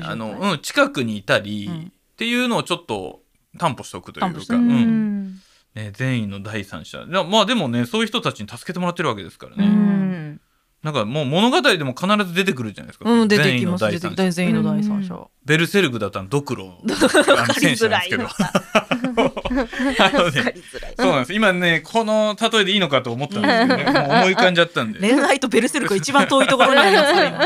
[0.00, 1.82] あの、うん、近くにいたり、うん。
[1.84, 3.22] っていうのをちょっと
[3.58, 4.70] 担保しておくというか、うん。
[4.70, 5.40] うん。
[5.74, 7.04] ね、善意の第三者。
[7.06, 10.40] でまあでもねそういう人たちに助けてもらってるわけですからね、うん。
[10.82, 13.82] なんかもう物語でも必ず出てくるじゃないですか、うん、出て善意きます。
[13.82, 14.16] の第三者。
[14.16, 14.30] 出てきた。
[14.32, 15.14] 全員の第三者。
[15.14, 16.66] うベルセルクだったらドクロ。
[16.66, 16.74] わ
[17.46, 18.28] かですけど。
[19.98, 20.54] あのね。
[20.96, 21.32] そうなんです。
[21.34, 25.00] 今ねこの例えでいいのかと思ったんですけどねもう思い浮かんじゃったんで。
[25.00, 27.40] 恋愛とベルセルクが一番遠いところにありますから今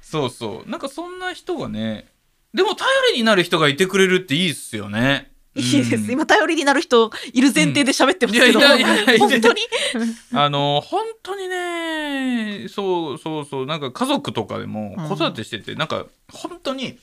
[0.00, 0.70] そうそう。
[0.70, 2.06] なんかそんな人がね
[2.54, 5.30] でも頼りになる人がいてくれるっていいっすよね。
[5.54, 5.94] いいです。
[5.96, 6.10] うん。
[6.10, 9.18] 今頼りになる人いる前提で喋ってますけど、いやいやいやいや。
[9.18, 9.60] 本当に？
[10.32, 13.66] あの本当にねそうそうそう。
[13.66, 16.98] なんか家族とかでもうん子育てしてて、なんか本当に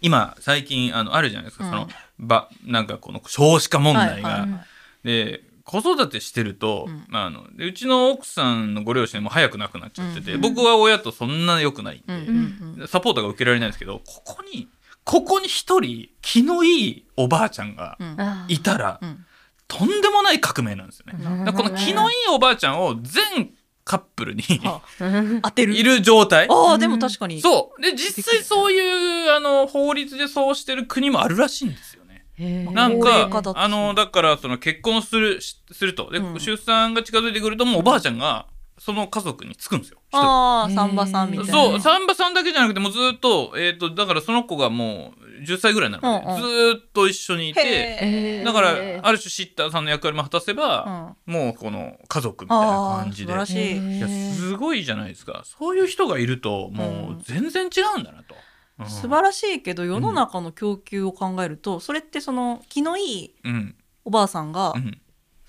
[0.00, 4.28] 今最近あのあるじゃないですか、うんそのばなんかこの少子化問題が。
[4.28, 4.60] はいはいはい
[5.04, 7.04] で子育てしてると、うん。
[7.08, 10.40] まあ、あのでうちの奥さんのご両親も早く亡くなっちゃってて、うん。
[10.40, 12.88] 僕は親とそんな良くないんで、うん。
[12.88, 14.68] サポートが受けられないんですけどここに
[15.04, 17.98] ここに一人気のいいおばあちゃんが
[18.46, 19.26] いたら、うん。
[19.66, 21.52] とんでもない革命なんですよね。
[21.52, 23.50] この気のいいおばあちゃんを全
[23.86, 24.42] カップルに
[25.42, 26.48] 当てるいる状態。
[26.50, 27.80] ああでも確かにそう。
[27.80, 28.80] で、実際そうい
[29.28, 32.26] う、あの、法律でそうしてる国もあるらしいんですよね。
[32.72, 36.10] なんかあの、だから、その結婚する、しすると。
[36.10, 38.46] で、うん出産が近づいてくると、もうおばあちゃんが、
[38.78, 39.98] その家族につくんですよ。
[40.12, 48.70] ああサンバさんみたいなそう、サンバさんだけじゃなくて、もうずっと、えっ、と、だからその子がもう10歳ぐらいになるまで、うんうんずーっと一緒にいて、だから、
[49.02, 53.32] ある種シッターさんの役割も果たせば、もうこの家族みたいな感じで。
[53.32, 55.42] 素晴らしいいや、すごいじゃないですか。
[55.44, 58.34] そういう人がいると、もう全然違うんだなと。
[58.34, 58.46] うん
[58.84, 63.74] 素晴らしいけど世の中の供給を考えると、それってその気のいいうん。
[64.04, 65.00] おばあさんがうん。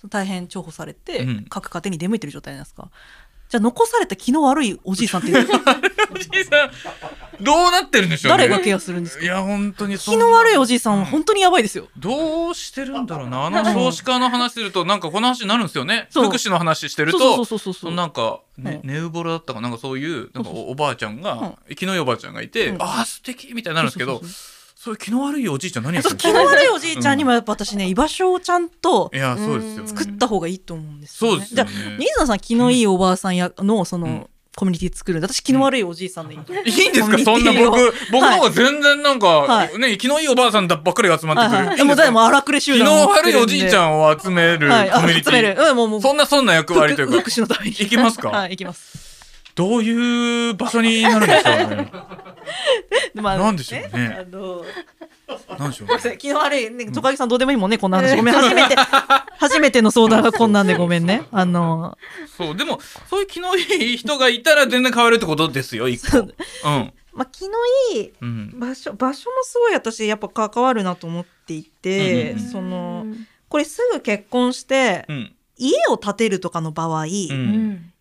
[0.09, 1.45] 大変重宝されて、うん。
[1.49, 2.89] 各家庭に出向いてる状態なんですか。
[3.49, 8.39] じゃあ残された気の悪いおじいさんっておじいさん、どうなってるんでしょうね。
[8.39, 9.23] 誰がケアするんですか？
[9.23, 11.87] いや、本当にそ気の悪いおじいさんは本当にやばいですよ。
[11.97, 13.45] どうしてるんだろうな。
[13.45, 16.07] あの少子化の話すると、なんかこの話になるんですよね。
[16.09, 16.25] そう。
[16.25, 17.93] 福祉の話してると、そうそうそうそうそう。
[17.95, 19.69] なんか、ね、うネウボラだったかな。
[19.69, 22.81] んかそういう、なんかおおばあちゃんがうん、生きのいいおばあちゃんがいて、うん。
[22.81, 24.56] ああ、素敵みたいになるんですけどそうそう、そう
[24.93, 29.83] いう気の悪いおじいちゃん何やってそうるんですか気の悪いおじいちゃんにもやっぱ私ね居場所をちゃんといや、そうですよ。
[29.83, 29.87] ね。
[29.87, 31.37] 作った方がいいと思うんですよ、ね。
[31.37, 31.71] そうですよね。
[31.71, 34.27] じゃあ水野さん気のいいおばあさんやのその、うん。
[34.55, 37.19] コミュニティ作るんで私気の悪いおじいさんでいい、いいんですか？
[37.19, 39.77] そんな僕、僕の方が全然なんか、はい。
[39.77, 41.67] ね、気のいいおばあさんばっかりが集まってくる。
[41.67, 45.69] はいはい、もう誰も荒くれ集気団の悪いおじいちゃんんを集めるコミュニテ集める、ィ。
[45.69, 46.01] うん、もうもう。
[46.01, 47.19] そんなそんな役割というか。
[47.21, 47.75] 福、祉のために。
[47.77, 48.29] 行きますか？
[48.29, 48.97] はい行きます。
[49.53, 51.91] どういう場所になるんでしょうね。
[53.13, 54.63] でまあなんでしょうねあの
[55.57, 58.75] なんでしょうごめんなさい気の悪い、ね、トカゲさんどうでもいいもんねこんな話ごめん初めて
[59.37, 61.97] 初めての相談がこんなんでごめんねあの
[62.37, 62.79] そう、でも、
[63.09, 66.19] そういう気のいい人がいたら全然変わるってことですよ、一個。
[66.19, 66.29] うん。
[67.13, 67.55] まあ気の
[67.93, 68.59] いいうん。
[68.59, 73.07] 場所場所もすごい私やっぱ関わるなと思っていて、うんその
[73.49, 75.33] これすぐ結婚して、うん。
[75.57, 77.07] 家を建てるとかの場合、う。
[77.07, 77.37] うん
[77.71, 77.93] ん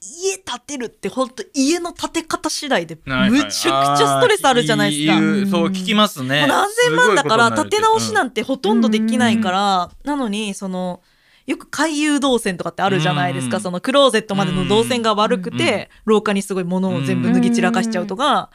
[0.00, 5.50] 家建てるって本当家の建て方次第でむちゃくちゃストレスあるじゃないですか。
[5.50, 6.46] そう、聞きますね。
[6.46, 8.36] 何千万だから建て直しなんて。
[8.36, 11.00] てほとんどできないから、なのにその
[11.46, 18.50] よく回遊動線とかってあるじゃないですか、うんそのクローゼットまでの動線が悪くうんて、廊下にすごい物を全部脱ぎ散らかしちゃうとか、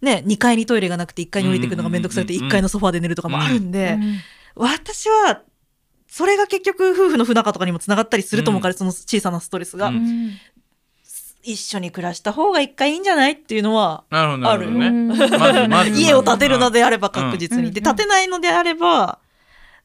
[0.00, 4.18] ね、2階にトイレがなくて1階に降りてくるのがめんどくさくてうん1階のソファーで寝るとかもあるんで、うん
[4.54, 5.42] 私は
[6.08, 10.32] それが結局夫婦の不仲とかにもつながったりすると思うから、その小さなストレスが、うん
[11.42, 13.32] 一緒に暮らした方が一回いいんじゃない？
[13.32, 15.14] っていうのはなるね。
[15.96, 17.74] 家を建てるのであれば確実に、うん。
[17.74, 19.18] で建てないのであれば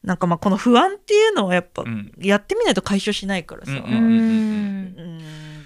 [0.04, 2.12] なんかまあこの不安っていうのはやっぱうん。
[2.18, 4.94] やってみないと解消しないからさ、うん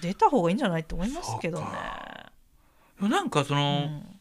[0.01, 0.81] 出た方がいいんじゃない？
[0.83, 1.67] って思いますけどね。
[3.09, 4.12] なんかその、うん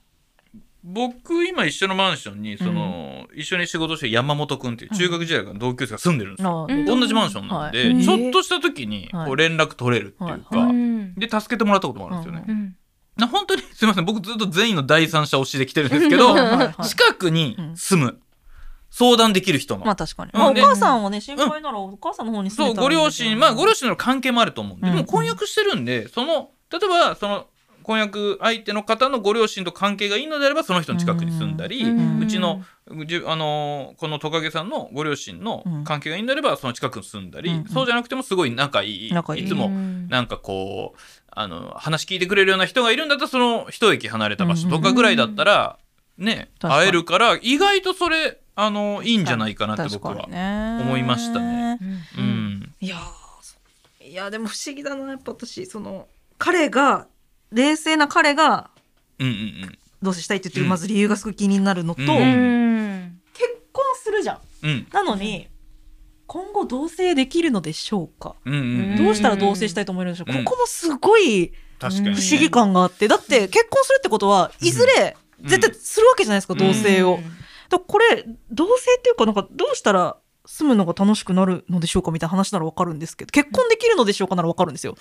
[0.84, 6.86] 僕今一緒のマンションにその、一緒に仕事してる山本君っていう中学時代からの同級生が住んでるんですよ、あうん。
[6.86, 8.04] 同じマンションなんで、はい。
[8.04, 9.26] ちょっとした時にはい。
[9.28, 11.14] こう連絡取れるっていうか、うん。
[11.16, 12.76] で助けてもらったこともあるんですよね、うん。
[13.16, 14.06] な本当にすいません。
[14.06, 16.84] 僕ずっと善意の第三者推しで来てるんですけどはいはいはい。
[16.88, 18.20] 近くに住む
[18.90, 20.32] 相談できる人の、まあ確かに。
[20.34, 20.40] うん。
[20.40, 24.96] まあおで母さんはね心配ならお母さんの方に住そうめたらご両親まあご両親の関係もあると思うんで、うん。
[24.96, 27.46] でも婚約してるんでその例えばその
[27.84, 32.94] 婚約相手の方のご両親と関係がいいのであればその人の近くに住んだり、うちのあ
[33.36, 39.48] のーこのトカゲさんのご両親の関係がいいんであればその近くに住んだり、うんそうじゃなくてもすごい仲いい仲いい。
[39.48, 41.00] つもうんなんかこう
[41.32, 45.78] あの話聞いてくれるような人がいるんだったらその一駅離れた場所とかぐらいだったら
[46.18, 50.26] ね、会えるから意外とそれあのいいんじゃないかなって僕は
[50.82, 51.80] 思いましたね。
[52.18, 52.26] ううん。
[52.60, 52.98] んいや
[54.04, 55.10] いやでも不思議だな。
[55.10, 57.08] やっぱ私その彼が
[57.52, 58.70] 冷静な彼が
[59.20, 59.36] うんうんう
[59.68, 59.78] ん。
[60.02, 63.22] 同棲したいって言ってるうんまず理由がすごい気になるのと、ううん。
[63.34, 64.40] 結婚するじゃん。
[64.64, 64.88] うん。
[64.92, 65.48] なのに
[66.28, 70.32] 今後同棲できるのでしょうか、うんうんうんどうしたら同棲したいと思えるんでしょう？
[70.32, 70.46] か、うん。
[70.46, 73.08] ここもすごい確かに、ね、不思議感があって。
[73.08, 75.48] だって結婚するってことはいずれうん。
[75.48, 76.60] 絶対するわけじゃないですか、うん。
[76.60, 77.18] 同棲を。
[77.18, 77.28] だか
[77.72, 84.96] らこれ同棲っていうかなんかどうしたら住むのが楽しくなるのでしょうかみたいな話ならわかるんですけど結婚できるのでしょうかならわかるんですよ。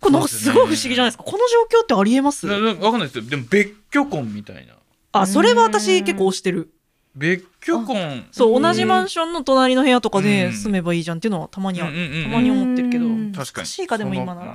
[0.00, 1.24] これなんかすごい不思議じゃないですか？
[1.24, 1.38] この
[1.70, 2.46] 状況ってありえます？
[2.46, 3.24] わかんないですよ。
[3.24, 4.74] でも別居婚みたいな。
[5.12, 6.70] あそれは私結構推してる。
[7.14, 8.24] 別居婚。
[8.30, 10.24] そううん同じマンションの隣の部屋とかうん。
[10.24, 11.90] で住めばいいじゃんっていうのはたまにたま
[12.40, 13.32] に思ってるけど、うん。
[13.32, 14.54] 確かに難しいかでも今なら。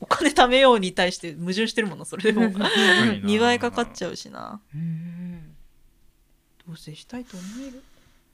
[0.00, 2.44] お金貯めように対して矛盾してるもんなそれでも。
[2.46, 2.66] いな。
[3.22, 4.60] 2倍かかっちゃうしな。
[4.74, 5.54] うん。
[6.66, 7.82] 同棲したいと思える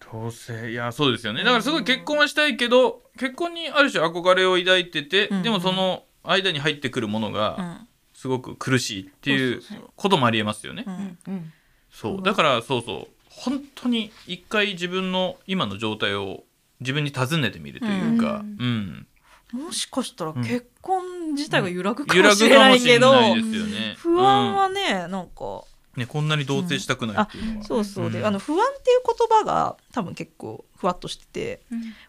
[0.01, 1.45] 同棲いやそうですよね。
[1.45, 5.43] だからすごい結婚はしたいけど結婚にある種憧れを抱いてて、うん。
[5.43, 7.89] でもその間に入ってくるものうがん。
[8.15, 9.63] すごく苦しいっていう
[9.95, 10.85] こともありえますよね。
[10.87, 11.19] うん。
[11.29, 11.53] うん
[11.91, 12.23] そう。
[12.23, 16.45] だからそうそう本当に一回自分の今の状態を
[16.81, 19.07] 自分に尋ねてみるというか、ううん。
[19.53, 20.43] もしかしたらうん。
[20.43, 23.95] 結婚自体が揺らぐか揺らぐもしれかもしれないけど、ないですよね。
[23.99, 25.63] 不安はね、なんかうん
[25.99, 28.11] ねこんなに同棲したくないっていうのは、そうそう。
[28.11, 28.27] で、ん。
[28.27, 31.61] あの不安っていう言葉が多分結構ふわっとしてて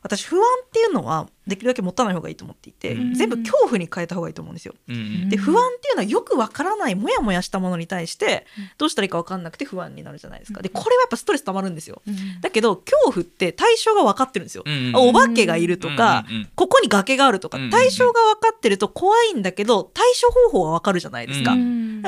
[0.03, 3.13] 私不安っていうのはできるだけ持たない方がいいと思っていて、うん。
[3.15, 4.75] 全部恐怖に変えた方がいいと思うんですよ。
[4.87, 5.29] うんうん。
[5.29, 8.45] で不安っていうのはよくわからないモヤモヤしたものに対して
[8.77, 10.61] どうしたらいいかわかんなくて不安になるじゃないですか。
[10.61, 12.01] でこれはやっぱストレスたまるんですよ。
[12.41, 14.63] だけど恐怖って対象が分かってるんですよ。
[14.65, 21.53] うんうんあお化けがいるとか、うんうんうんここに崖があるとかうんうんうん対象が分かってると怖いんだけど対処方法は分かるじゃないですか。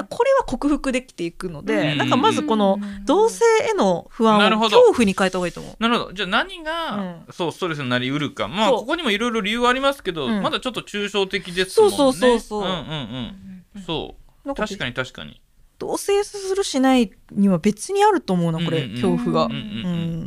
[0.10, 1.98] これは克服できていくので、うん。
[1.98, 4.78] なんかまずこの同性への不安をなるほど。
[4.78, 5.76] 恐怖に変えた方がいいと思う。
[5.80, 6.14] なるほど。
[6.14, 8.48] じゃあ何が、そうストレスになりうるか。
[8.48, 10.42] まあここにもいろいろ理由はありますけど、うん。
[10.42, 11.98] まだちょっと抽象的ですもんね。
[11.98, 12.62] そうそうそうそう。
[12.62, 13.36] うんうん
[13.76, 13.82] うん。
[13.84, 14.54] そう。
[14.54, 15.42] 確かに確かに。
[15.78, 19.46] 同棲するしないには別にあると思うなこれ、うんうん恐怖が。
[19.46, 19.62] うんうんう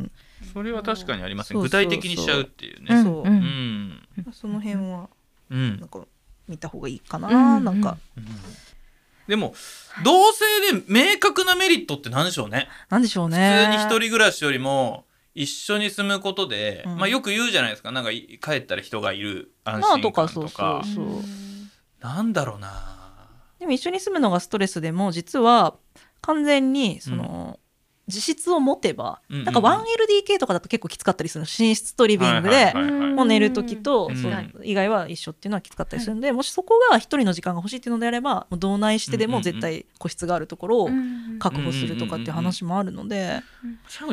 [0.04, 0.10] ん。
[0.52, 1.60] それは確かにありますね。
[1.60, 1.84] そうそうそう。
[1.84, 3.04] 具体的にしちゃうっていううねん。
[3.04, 3.28] そう。
[3.28, 3.98] うん。
[4.32, 5.08] その辺は
[5.50, 5.80] うん。
[5.80, 6.00] なんか
[6.46, 7.64] 見た方がいいかな、うん。
[7.64, 7.96] なんか
[9.26, 9.54] でも
[10.04, 12.68] 同性で明確なメリットって何でしょうね。
[12.90, 13.68] なんでしょう普ね。
[13.70, 16.96] 通に一人暮らしよりも一緒に住むことで、うん。
[16.96, 17.90] まあよく言うじゃないですか。
[17.90, 20.94] なんかい帰ったら人がいる安まあと心感かそうとかそう。
[20.94, 21.22] そう。
[22.00, 23.28] なんだろうな。
[23.58, 25.74] でも一緒に住むのがストレスでも実は
[26.20, 27.58] 完全にその、
[28.06, 29.44] 自室を持てば、うんうんうん。
[29.46, 34.16] なんか 1LDK とかだと結構きつかったりするの寝室とリビングで、はいはいはいもう寝る時と、うん。
[34.16, 40.90] その以外は一緒っていうのはきつかったりするんで、もしそこが一人の時間が欲しいっていうのであればもう同内してでも絶対個室があるところを
[41.38, 43.40] 確保するとかっていう話もあるので、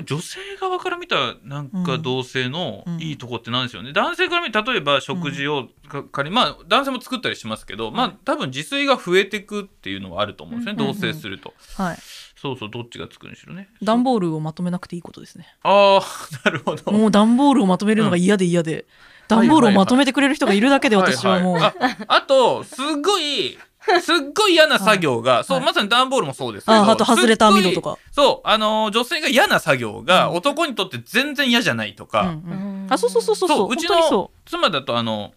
[0.06, 10.94] 女性側から見たなんか同性のうんいいとこってなんでしょうね、男性から見た例えば食事をか仮にまあ男性も作ったりしますけど、まあ多分自炊が増えていくっていうのはあると思うんですね、うん。
[10.94, 11.98] 同棲すると、はい、
[12.42, 13.70] そうそうどっちが作るにしろね。
[13.84, 15.46] 段ボールをまとめなくていいことですね。
[15.62, 16.92] ああなるほど。
[16.92, 18.86] もう段ボールをまとめるのが嫌で嫌で、
[19.28, 21.76] 段ボールをまとめてくれる人がいるだけで私はもう、いいあ
[22.08, 23.60] あとすっごい
[24.02, 25.66] すっごい嫌な作業が、そうはい。
[25.68, 28.00] まさに段ボールもそうですけどああと外れた網戸とか。
[28.12, 30.36] そうあのー女性が嫌な作業がうん。
[30.38, 32.88] 男にとって全然嫌じゃないとうんか、うん。
[32.90, 33.70] あそうそうそうそうそう。
[33.72, 35.34] うちの妻だとあの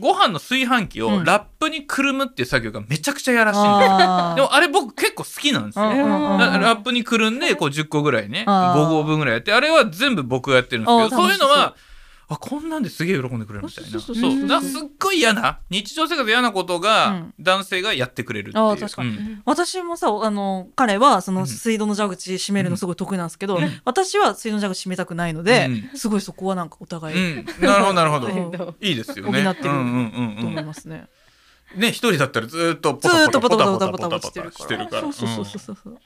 [0.00, 1.14] ご飯の炊飯器うん。
[1.22, 4.34] をラップにくるむっていう作業がめちゃくちゃやらうしいんですよ、あー。
[4.36, 8.44] でもあれ僕結構好きなんですよ、うんうんうんララップにくるんでこう10個ぐらいね。
[8.46, 11.74] あー5合分ぐらいやってあれは全部僕がやってるんですけどそういうのは
[12.34, 13.90] あこんなんですげえ喜んでくれるみたいな。
[13.90, 14.40] そうそそうう。
[14.40, 17.34] そうだすっごい嫌な日常生活で嫌なことうがん。
[17.40, 18.64] 男性がやってくれるっていう。
[18.64, 19.10] あー確かに。
[19.10, 19.42] うん。
[19.44, 21.38] 私もさあの彼はそうん。
[21.38, 23.80] の水道の蛇口閉めるのすごい得意なんですけど、うん。
[23.84, 28.26] 私は水道の蛇口閉めたくないので、うすごいそこはなんかお互い、うん、なるほどなるほど。
[28.28, 29.42] うんいいですよね。
[29.44, 30.46] 補ってるうんうんうんとうん。
[30.48, 31.08] 思いますね。
[31.76, 34.88] ね一人だったらずーっとポずーっとタポタポタポポタポタポタしてるしから。
[35.00, 35.98] そうそううんそうそうそう。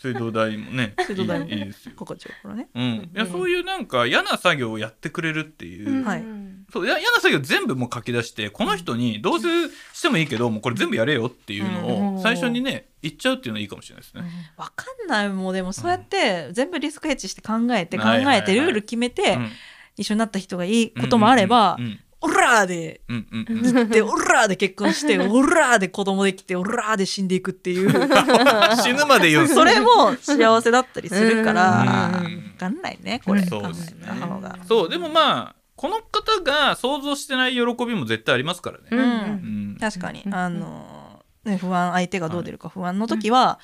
[0.00, 1.94] 水道代もね 水道代もいいいいですよ。
[1.94, 2.68] かかっちゃうからね。
[2.74, 6.24] うん、いやそういうなんか嫌な作業をやってくれるっていう、はい
[6.72, 9.48] そうや嫌な作業全部もう書き出してこの人にどうせ
[9.92, 14.22] してもいいけどもうこれ全部やれよっていうのを最初にね言っちゃうっていうのはいいかもしれないですね。
[14.56, 15.28] わかんない。
[15.30, 18.38] もうでもそうやって全部リスクヘッジして考えて考はいはいはい。
[18.38, 19.50] えてルール決めてうん。
[19.96, 21.84] 一緒になった人がいいこともあればうん。
[21.86, 23.00] うんオラーで。
[23.08, 23.74] うんうんうん。
[23.74, 27.90] 行ってオラーで結婚して オラーで子供できてオラーで死んでいくっていう。
[28.82, 29.48] 死ぬまで言う。
[29.48, 31.84] それも幸せだったりするからう
[32.28, 32.36] ん。
[32.36, 33.42] わかんないねこれ。
[33.42, 33.96] 考そうですね。
[34.02, 34.58] えた方が。
[34.68, 38.84] そうでもまあこの方が想像してない喜びも絶対ありますからね。
[38.90, 39.72] ううん。
[39.74, 40.22] ん確かに。
[40.26, 40.34] うん。
[40.34, 43.58] あのね不安相手がどう出るか不安の時は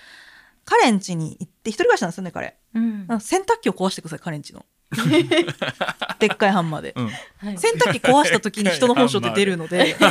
[0.64, 2.56] 彼ん家に行って一人暮らしなんですよね彼。
[2.74, 3.04] うん。
[3.08, 4.64] あ洗濯機を壊してください彼ん家の
[6.20, 6.92] でっかいハンマーで。
[6.96, 7.06] うん。
[7.06, 7.10] は
[7.52, 7.58] い。
[7.58, 9.96] 洗濯機壊した時に人の本性って出るので。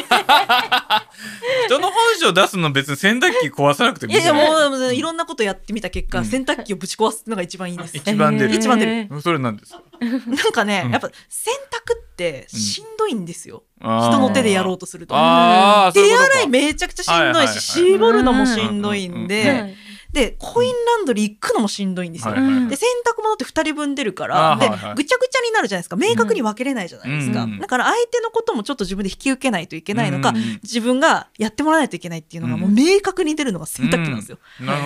[1.67, 4.25] 人の本性出すの別に洗濯機壊さなくてもいやい？
[4.25, 6.25] やねもういろんなことやってみた結果、うん。
[6.25, 7.95] 洗濯機をぶち壊すのが一番いいです。
[7.97, 8.55] 一番出る。
[8.55, 9.07] 一番出る。
[9.09, 9.71] うんそれなんです。
[9.73, 10.91] かなんかね、うん。
[10.91, 15.13] やっぱ洗濯ってしんどいんですよ、人の手でやろうとすると。
[15.15, 17.59] 手洗いめちゃくちゃしんどいし、はいはいはい。
[17.59, 19.75] 絞るのもしんどいんで、はい
[20.15, 22.69] でコインランドリー行くのもしんどいんですよ、うん。
[22.69, 25.97] で洗濯物って2人分出るからで、ぐちゃぐちゃになるじゃないですか。
[25.97, 27.60] 明確に分けれないじゃないですか、うん。
[27.60, 34.39] だから相手のこともちょっと自分で引き受けないといけないのか、うん自分がやってもらわないといけないっていうのがもう明確に出るのが洗濯機なんですよ。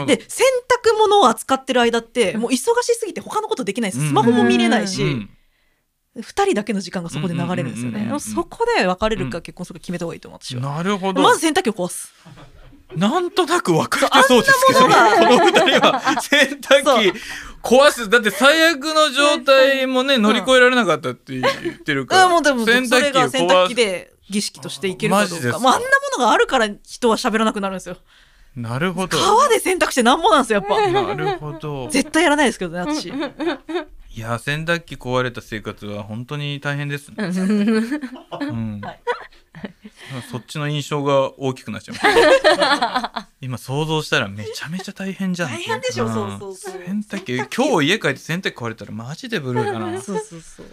[0.07, 5.29] で洗濯物を扱ってる間ってもう忙しすぎて他のことできないですスマホも見れないし、うん
[6.17, 11.21] 2人だけの時間がそこで流れるんですよね、そこで別れるか結婚するか決めた方がいいと思う私は、なるほど。
[11.21, 12.11] まず洗濯機を壊す
[12.95, 17.19] なんとなく分かってそうですけど、この二人は洗濯機
[17.61, 18.09] 壊す。
[18.09, 22.25] だって最悪の状態もね、乗り越えられなかったって言ってるから。
[22.25, 23.85] うんもうでもそれが洗濯機で。
[23.85, 25.59] で儀式としていけるかどうかか？
[25.59, 25.87] もうあんなも
[26.19, 27.97] のがあるから人は喋らなくなるんですよ
[28.55, 29.17] なるほど。
[29.17, 30.87] 川で洗濯してなんぼなんですよ、やっぱ。
[30.91, 31.87] なるほど。
[31.89, 33.09] 絶対やらないですけどね、私。
[33.09, 33.11] い
[34.19, 37.15] や洗濯機壊れた生活は本当に大変ですね。
[37.17, 37.21] う
[38.45, 38.99] んはい
[40.31, 43.27] そっちの印象が大きくなっちゃいました。
[43.41, 45.49] 今想像したらめちゃめちゃ大変じゃん。
[45.49, 50.01] 大変でしょんそうそうそう洗濯機今日家帰って洗濯機壊れたらマジでブルーだな。
[50.01, 50.65] そうそうそう。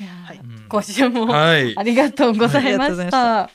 [0.00, 1.82] いやーはいうん今週もはいあ。
[1.82, 3.50] りがとうございまありがとうございしまた。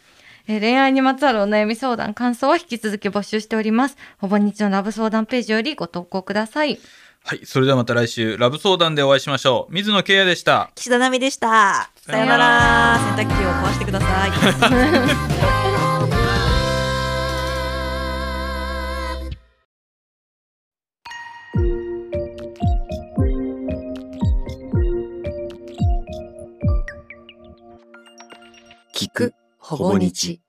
[0.47, 3.97] えー恋愛にまつわるお悩み相談、感想は引き続き募集しております。
[4.19, 6.79] ほぼ日のラブ相談ページよりご投稿ください。
[7.27, 7.43] はい。
[7.43, 9.73] それではまた来週ラブ相談でお会いしましょう。
[9.73, 10.69] 水野圭也でした。
[10.75, 11.89] 岸田奈美でした。
[11.95, 12.99] さよなら。
[13.17, 14.29] 洗濯機を壊してください。
[28.93, 30.44] 聞くほぼ日